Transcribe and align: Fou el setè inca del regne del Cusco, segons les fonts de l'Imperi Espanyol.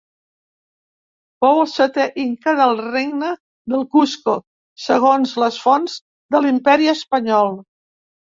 Fou 1.43 1.59
el 1.63 1.67
setè 1.73 2.05
inca 2.23 2.53
del 2.59 2.73
regne 2.85 3.29
del 3.75 3.85
Cusco, 3.97 4.35
segons 4.87 5.35
les 5.45 5.61
fonts 5.67 6.01
de 6.37 6.43
l'Imperi 6.43 6.91
Espanyol. 6.97 7.55